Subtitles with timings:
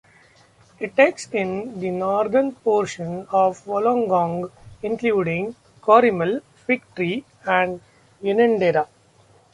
[0.79, 4.49] It takes in the northern portion of Wollongong,
[4.81, 7.79] including Corrimal, Figtree and
[8.23, 8.87] Unanderra.